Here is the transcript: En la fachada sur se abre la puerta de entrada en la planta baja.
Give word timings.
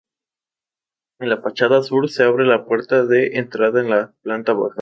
En 1.19 1.29
la 1.29 1.37
fachada 1.43 1.83
sur 1.83 2.09
se 2.09 2.23
abre 2.23 2.43
la 2.47 2.65
puerta 2.65 3.05
de 3.05 3.33
entrada 3.37 3.81
en 3.81 3.91
la 3.91 4.15
planta 4.23 4.53
baja. 4.53 4.79